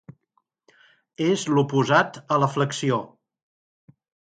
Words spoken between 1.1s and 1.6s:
És